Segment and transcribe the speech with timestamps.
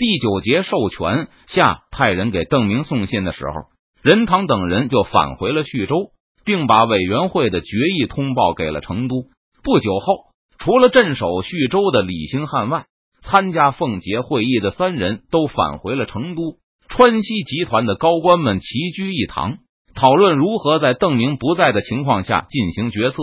[0.00, 3.52] 第九节授权下，派人给邓明送信的时候，
[4.02, 9.24] 任堂等人就返回了徐州，并把委员会的决议通报给了成都。
[9.62, 12.86] 不久后，除了镇守徐州的李兴汉外，
[13.20, 16.56] 参加奉节会议的三人都返回了成都。
[16.88, 19.58] 川西集团的高官们齐聚一堂，
[19.94, 23.16] 讨论如何在邓明不在的情况下进行决策。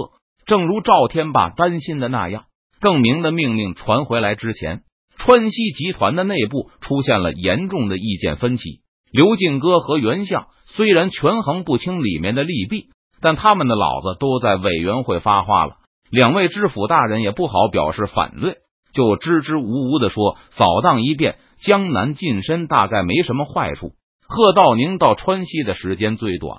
[0.46, 2.44] 正如赵天霸担心的那样，
[2.80, 4.84] 邓明的命令传回来之前。
[5.18, 8.82] 川西集团的内部出现了严重的意见分歧。
[9.12, 12.90] 刘进哥和袁相虽然权衡不清里面的利弊，
[13.22, 15.78] 但他们的老子都在委员会发话了。
[16.10, 18.58] 两位知府大人也不好表示反对，
[18.94, 23.94] 就支支吾吾的说：“扫荡一遍江南近身，大概没什么坏处。”
[24.30, 26.58] 贺道宁到川西的时间最短，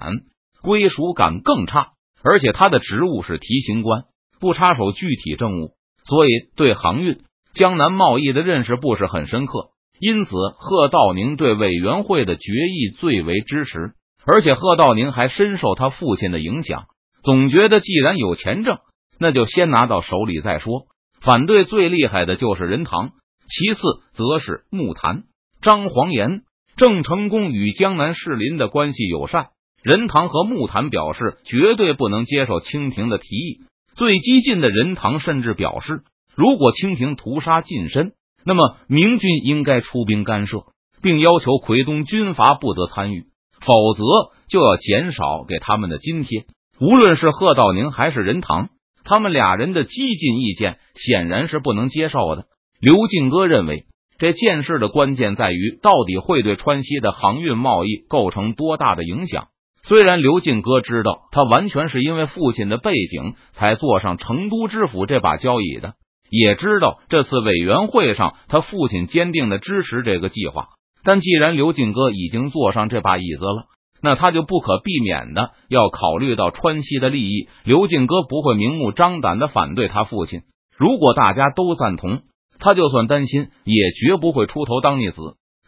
[0.62, 4.04] 归属感更差，而且他的职务是提刑官，
[4.40, 5.72] 不插手具体政务，
[6.04, 7.20] 所以对航运。
[7.54, 9.70] 江南贸易的认识不是很深刻，
[10.00, 13.92] 因此贺道宁对委员会的决议最为支持，
[14.24, 16.84] 而且贺道宁还深受他父亲的影响，
[17.24, 18.78] 总觉得既然有钱挣，
[19.18, 20.82] 那就先拿到手里再说。
[21.20, 23.10] 反对最厉害的就是任堂，
[23.48, 25.24] 其次则是木坛、
[25.60, 26.42] 张黄岩、
[26.76, 29.48] 郑成功与江南士林的关系友善，
[29.82, 33.62] 任堂和木坛表示绝对不能接受清廷的提议。
[33.96, 36.02] 最激进的任堂甚至表示。
[36.38, 38.12] 如果清廷屠杀近身，
[38.44, 40.66] 那么明军应该出兵干涉，
[41.02, 43.24] 并要求奎东军阀不得参与，
[43.58, 44.04] 否则
[44.48, 46.44] 就要减少给他们的津贴。
[46.80, 48.68] 无论是贺道宁还是任堂，
[49.02, 52.44] 他们俩人的激进意见显然是不能接受的。
[52.80, 53.86] 刘进哥认为，
[54.16, 59.48] 这件事的关键在于到底会对川西的航运贸易构成多大的影响。
[59.82, 65.94] 虽然刘进哥知道，他完全是因为父亲的背景才坐上成都知府这把交椅的。
[66.30, 70.68] 也知道这次委员会上，他父亲坚定的支持这个计划。
[71.04, 73.66] 但既然刘进哥已经坐上这把椅子了，
[74.02, 77.48] 那他就不可避免的要考虑到川西的利益。
[77.64, 80.42] 刘进哥不会明目张胆的反对他父亲。
[80.76, 82.20] 如果大家都赞同，
[82.58, 85.20] 他就算担心，也绝不会出头当逆子。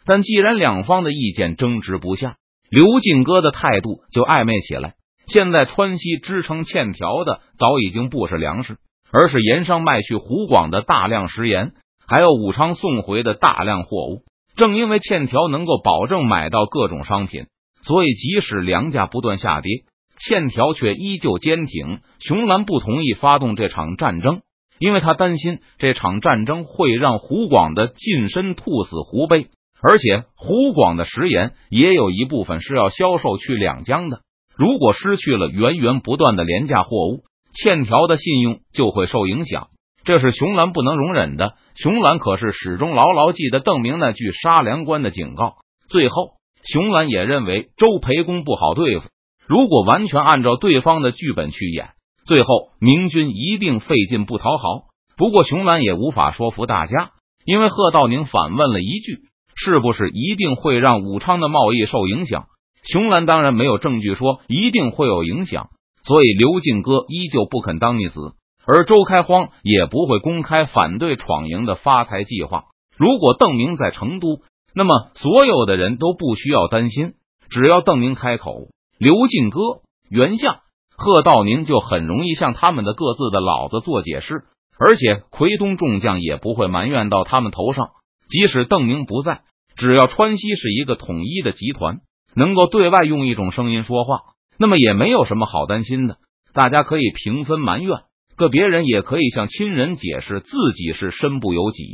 [0.05, 2.35] 但既然两方的意见争执不下，
[2.69, 4.93] 刘进哥的态度就暧昧起来。
[5.27, 8.77] 现在川西支撑欠条的，早已经不是粮食。
[9.11, 11.73] 而是盐商卖去湖广的大量食盐，
[12.07, 14.23] 还有武昌送回的大量货物。
[14.55, 17.45] 正因为欠条能够保证买到各种商品，
[17.81, 19.69] 所以即使粮价不断下跌，
[20.19, 21.99] 欠条却依旧坚挺。
[22.19, 24.41] 熊兰不同意发动这场战争，
[24.77, 29.47] 因为他担心这场战争会让湖广的近身兔死狐悲，
[29.81, 34.19] 而且湖广的食盐也有一部分是要销售去两江的。
[34.55, 37.23] 如果失去了源源不断的廉价货物，
[37.53, 39.67] 欠条的信用就会受影响，
[40.03, 41.55] 这是熊兰不能容忍的。
[41.75, 45.55] 熊兰可是始终牢牢记得邓明那句杀粮官的警告。
[45.89, 49.05] 最后，熊兰也认为周培公不好对付，
[49.47, 51.89] 如果完全按照对方的剧本去演，
[52.25, 54.85] 最后明军一定费劲不讨好。
[55.17, 57.11] 不过，熊兰也无法说服大家，
[57.45, 59.19] 因为贺道宁反问了一句
[59.55, 62.45] ：“是不是一定会让武昌的贸易受影响？”
[62.83, 65.69] 熊兰当然没有证据说一定会有影响。
[66.03, 68.33] 所以刘进哥依旧不肯当逆子，
[68.65, 72.65] 而周开荒也不会公开反对闯营的发财计划。
[72.97, 74.41] 如果邓明在成都，
[74.73, 77.13] 那么所有的人都不需要担心，
[77.49, 78.67] 只要邓明开口，
[78.97, 79.59] 刘进哥、
[80.09, 80.59] 袁相、
[80.95, 84.43] 贺道宁就很容易向他们的各自的老子做解释，
[84.79, 87.89] 而且奎东众将也不会埋怨到他们头上。
[88.29, 89.41] 即使邓明不在，
[89.75, 91.99] 只要川西是一个统一的集团，
[92.35, 94.21] 能够对外用一种声音说话。
[94.57, 96.17] 那么也没有什么好担心的，
[96.53, 98.01] 大家可以平分埋怨，
[98.35, 101.85] 个别人也可以向亲人解释自己是身不由己。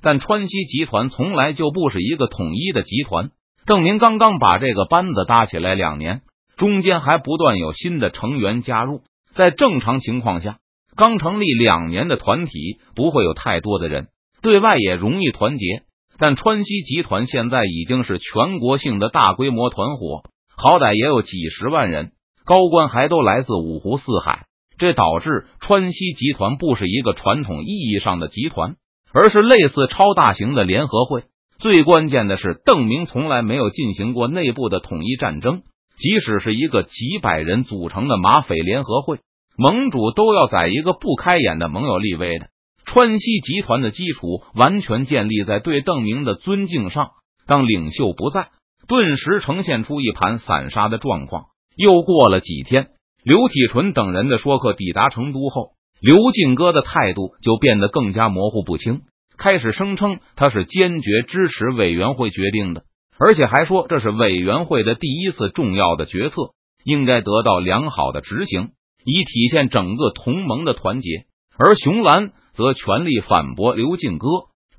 [0.00, 3.30] 但川西集团从来就不是一个统一的集团。
[3.66, 6.22] 邓明刚刚把这个班子搭起来两年，
[6.56, 9.02] 中间还不断有新的成员加入。
[9.34, 10.58] 在正常情况下，
[10.96, 14.08] 刚成立两年的团体不会有太多的人，
[14.40, 15.82] 对外也容易团结。
[16.16, 20.22] 但川西集团现在已经是全国性的大规模团伙。
[20.60, 22.10] 好歹也有几十万人，
[22.44, 24.46] 高官还都来自五湖四海，
[24.76, 28.74] 这导致川西集团不是一个传统意义上的集团，
[29.12, 31.22] 而是类似超大型的联合会。
[31.60, 35.62] 最关键的是，邓明从来没有进行过内部的统一战争，
[35.96, 39.20] 即使是一个几百人组成的马匪联合会，
[39.56, 42.48] 盟主都要在一个不开眼的盟友立威的。
[42.84, 47.10] 川西集团的基础完全建立在对邓明的尊敬上，
[47.46, 48.48] 当领袖不在。
[48.88, 51.44] 顿时呈现出一盘散沙的状况。
[51.76, 52.88] 又过了几天，
[53.22, 59.02] 刘体纯等人的说客抵达成都后，刘进哥的态度就变得更加模糊不清。
[59.36, 62.82] 开始声称他是坚决支持委员会决定的，
[63.18, 66.34] 而且还说这是委员会的第一次重要的决策，
[66.82, 68.70] 应该得到良好的执行，
[69.04, 71.26] 以体现整个同盟的团结。
[71.56, 74.26] 而熊兰则全力反驳刘进哥，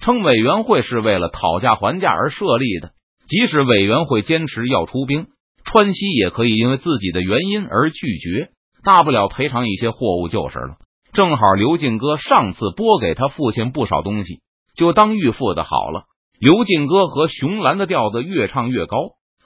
[0.02, 2.92] 称委员会是为了讨价还价而设立的，
[3.30, 5.28] 即使委员会坚持要出兵，
[5.64, 8.50] 川西也可以因为自己的原因而拒绝，
[8.84, 10.78] 大不了赔偿一些货物就是了。
[11.14, 14.40] 正好刘进哥上次拨给他父亲不少东西，
[14.76, 16.06] 就当预付的好了。
[16.40, 18.98] 刘进哥和熊兰的调子越唱越高，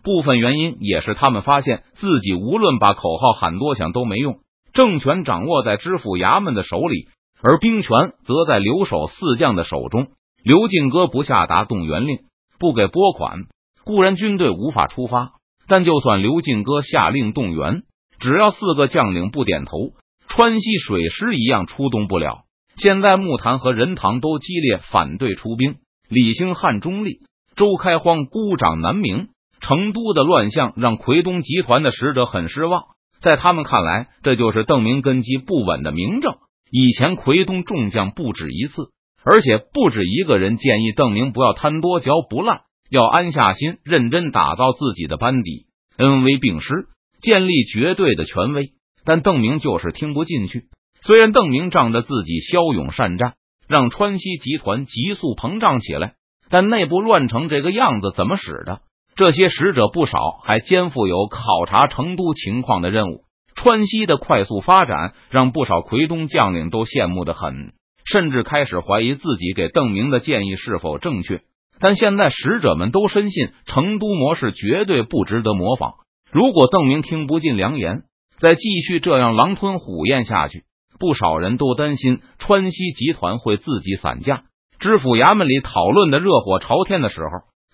[0.01, 4.39] 部分原因也是他们发现自己无论把口号喊多响都没用，
[4.73, 7.09] 政权掌握在知府衙门的手里。
[7.45, 10.07] 而兵权则在留守四将的手中。
[10.45, 12.19] 刘进哥不下达动员令，
[12.57, 13.39] 不给拨款，
[13.83, 15.33] 固然军队无法出发。
[15.67, 17.83] 但就算刘进哥下令动员，
[18.19, 19.93] 只要四个将领不点头，
[20.27, 22.41] 川西水师一样出动不了。
[22.75, 25.75] 现在木坛和任堂都激烈反对出兵，
[26.09, 27.19] 李兴汉中立，
[27.55, 29.29] 周开荒孤掌难鸣。
[29.61, 32.83] 成都的乱象让奎东集团的使者很失望，
[33.21, 36.35] 在他们看来，这就是邓明根基不稳的明证。
[36.69, 38.89] 以前奎东众将不止一次，
[39.23, 42.63] 而且不止一个人建议邓明不要贪多嚼不烂，
[42.93, 45.65] 要安下心，认真打造自己的班底，
[45.97, 46.85] 恩威并施，
[47.19, 48.73] 建立绝对的权威。
[49.03, 50.65] 但邓明就是听不进去。
[51.01, 53.33] 虽然邓明仗着自己骁勇善战，
[53.67, 56.13] 让川西集团急速膨胀起来，
[56.51, 58.81] 但内部乱成这个样子，怎么使的？
[59.15, 63.23] 这些使者不少，还肩负有考察成都情况的任务。
[63.55, 67.73] 川西的快速发展让不少奎东将领都羡慕的很，
[68.05, 71.41] 甚至开始怀疑自己给邓明的建议是否正确。
[71.79, 75.93] 但现在使者们都深信成都模式绝对不值得模仿。
[76.31, 78.03] 如果邓明听不进良言，
[78.37, 80.63] 再继续这样狼吞虎咽下去，
[80.99, 84.43] 不少人都担心川西集团会自己散架。
[84.79, 87.29] 知府衙门里讨论的热火朝天的时候，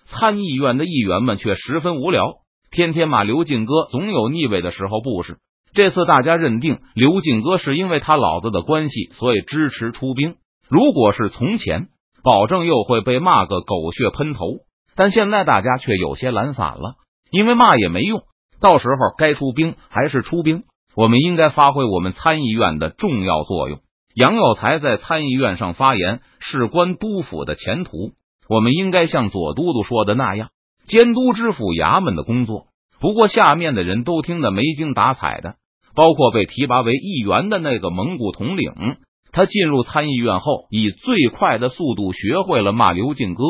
[0.06, 2.34] 参议院的议员们却十分无聊，
[2.70, 5.38] 天天骂刘进哥总有逆位的时候，不是？
[5.72, 10.34] 这次大家认定刘进哥是因为他老子的关系，所以支持出兵。
[10.68, 11.88] 如果是从前，
[12.22, 14.46] 保证又会被骂个狗血喷头。
[14.94, 16.94] 但现在大家却有些懒散了，
[17.30, 18.22] 因为骂也没用。
[18.60, 20.64] 到时候该出兵还是出兵，
[20.94, 23.80] 我们应该发挥我们参议院的重要作用。
[24.14, 28.12] 杨有才在参议院上发言，事关督府的前途，
[28.48, 30.50] 我们应该像左都督说的那样，
[30.86, 32.66] 监督知府衙门的工作。
[33.00, 35.54] 不过下面的人都听得没精打采的。
[35.92, 38.96] 包括被提拔为议员的那个蒙古统领，
[39.32, 43.44] 他进入参议院后，以最快的速度学会了骂刘进哥，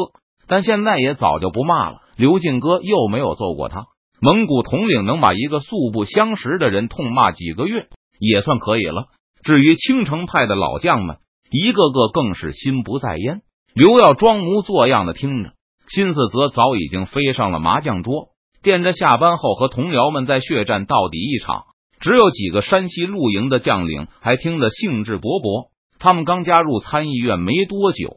[0.47, 1.99] 但现在也早就不骂了。
[2.17, 3.87] 刘进哥又没有揍过他。
[4.21, 7.89] 蒙古统领能把一个素不相识的人痛骂几个月，
[8.19, 9.07] 也算可以了。
[9.43, 11.17] 至于青城派的老将们，
[11.51, 13.41] 一个个更是心不在焉。
[13.73, 15.53] 刘耀装模作样的听着，
[15.89, 18.29] 心思则早已经飞上了麻将桌，
[18.63, 21.63] 惦着下班后和同僚们在血战到底一场。
[22.01, 25.70] 只有几个山西露营的将领还听得兴致勃勃。
[26.01, 28.09] 他们刚加入参议院没多久，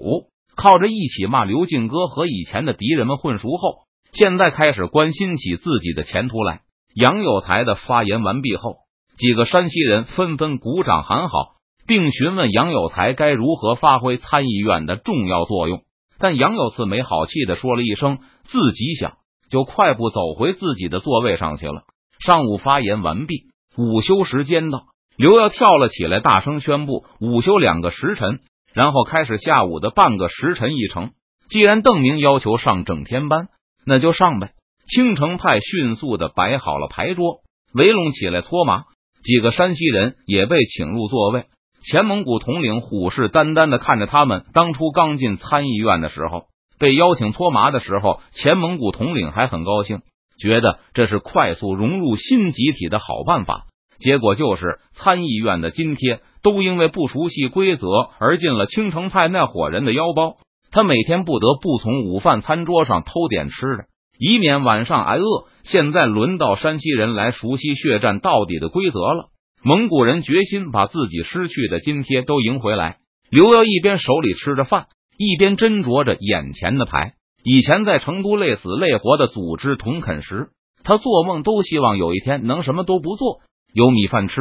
[0.55, 3.79] 靠着一起骂刘进哥和以前的敌人们混熟后，
[4.13, 6.61] 现在开始关心起自己的前途来。
[6.95, 8.77] 杨有才的发言完毕后，
[9.17, 15.81] 几个山西人纷纷鼓掌喊好，并询问杨有才该如何发挥参议院的重要作用。
[16.19, 19.17] 但杨有次没好气的说了一声自己想，
[19.49, 21.81] 就快步走回自己的座位上去了。
[22.25, 23.51] 上午发言完毕。
[23.75, 24.83] 午休时间到，
[25.15, 28.39] 刘耀跳了起来，大声宣布午休两个时辰，
[28.73, 31.11] 然后开始下午的半个时辰一程。
[31.49, 33.49] 既然邓明要求上整天班，
[33.85, 34.51] 那就上呗。
[34.87, 37.41] 青城派迅速的摆好了牌桌，
[37.73, 38.85] 围拢起来搓麻。
[39.23, 41.45] 几个山西人也被请入座位。
[41.85, 44.45] 前蒙古统领虎视眈眈的看着他们。
[44.53, 46.45] 当初刚进参议院的时候，
[46.79, 50.01] 被邀请搓麻的时候，前蒙古统领还很高兴。
[50.39, 53.67] 觉得这是快速融入新集体的好办法，
[54.03, 57.87] 结果就是参议院的津贴都因为不熟悉规则
[58.19, 60.35] 而进了青城派那伙人的腰包。
[60.71, 63.85] 他每天不得不从午饭餐桌上偷点吃的，
[64.19, 65.45] 以免晚上挨饿。
[65.63, 69.29] 现在轮到山西人来熟悉血战到底的规则了。
[69.63, 72.97] 蒙古人决心把自己失去的津贴都赢回来。
[73.29, 77.13] 刘耀一边手里吃着饭，一边斟酌着眼前的牌。
[77.45, 80.49] 以前在成都累死累活的组织同垦时，
[80.83, 83.39] 他做梦都希望有一天能什么都不做，
[83.73, 84.35] 有米饭吃，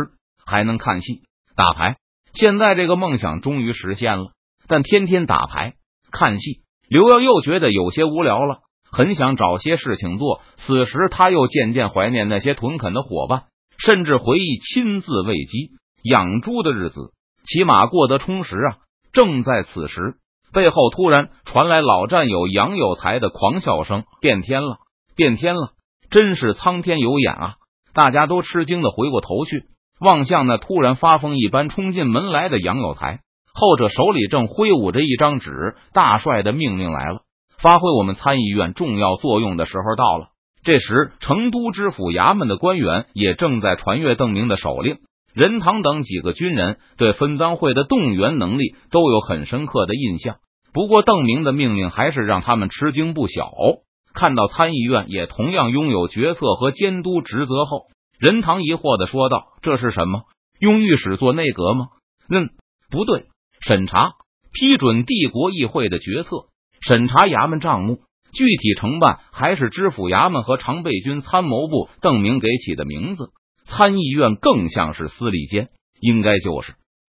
[0.46, 1.22] 还能看戏
[1.56, 1.96] 打牌。
[2.34, 4.32] 现在这个梦想终于实现了，
[4.68, 5.74] 但天天打牌
[6.10, 8.60] 看戏，刘耀又觉得有些无聊了，
[8.90, 10.42] 很想找些事情做。
[10.56, 13.44] 此时他又渐渐怀念那些屯垦的伙伴，
[13.78, 15.70] 甚至回忆亲自喂鸡
[16.02, 17.12] 养猪的日子，
[17.44, 18.76] 起码过得充实啊！
[19.12, 20.16] 正在此时。
[20.52, 24.80] 背后突然传来老战友杨有才的狂笑声：“变天了，
[25.16, 25.72] 变天了！
[26.10, 27.54] 真是苍天有眼啊！”
[27.94, 29.64] 大家都吃惊的回过头去，
[30.00, 33.20] 望向那突然发疯一般冲进门来的杨有才。
[33.54, 37.20] 后者手里正挥舞着一张纸，大帅的命令来了，
[37.60, 40.28] 发挥我们参议院重要作用的时候到了。
[40.64, 44.98] 这时，成都知府衙门的官员也正在传阅邓明的手令。
[45.34, 50.36] 任堂等几个军人对分赃会的动员能力都有很深刻的印象。
[50.72, 53.50] 不过，邓明的命令还是让他们吃惊不小。
[54.14, 57.86] 看到参议院也同样拥有决策和监督职责后，
[58.18, 60.22] 任堂疑惑的说道：“这是什么？
[60.60, 61.88] 用御史做内阁吗
[62.30, 62.50] ？”“嗯，
[62.90, 63.26] 不对，
[63.60, 64.12] 审查、
[64.52, 66.46] 批准帝国议会的决策，
[66.80, 68.00] 审查衙门账目，
[68.32, 73.30] 具体承办还是知府衙门和常备军参谋部。”邓明给起的名字。
[73.64, 76.74] 参议院更像是司礼监，应该就是